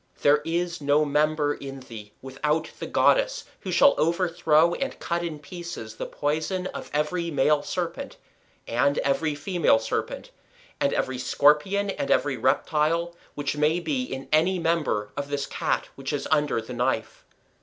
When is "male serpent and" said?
7.29-8.97